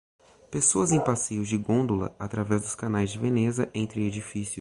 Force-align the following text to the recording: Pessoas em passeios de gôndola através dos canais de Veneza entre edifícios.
Pessoas 0.49 0.91
em 0.91 0.99
passeios 0.99 1.47
de 1.47 1.55
gôndola 1.57 2.15
através 2.17 2.63
dos 2.63 2.73
canais 2.73 3.11
de 3.11 3.19
Veneza 3.19 3.69
entre 3.71 4.01
edifícios. 4.07 4.49